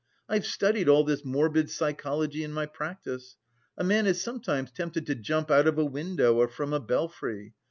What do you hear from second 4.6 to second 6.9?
tempted to jump out of a window or from a